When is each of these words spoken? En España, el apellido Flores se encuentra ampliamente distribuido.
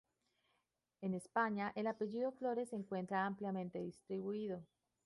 En 1.01 1.13
España, 1.13 1.71
el 1.75 1.85
apellido 1.85 2.31
Flores 2.31 2.69
se 2.69 2.75
encuentra 2.75 3.27
ampliamente 3.27 3.77
distribuido. 3.79 4.65